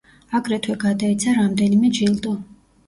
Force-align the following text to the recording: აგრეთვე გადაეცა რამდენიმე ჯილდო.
აგრეთვე 0.39 0.77
გადაეცა 0.85 1.37
რამდენიმე 1.37 1.95
ჯილდო. 2.01 2.39